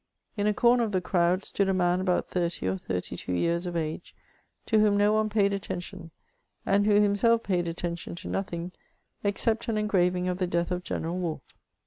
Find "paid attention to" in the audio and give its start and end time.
7.43-8.27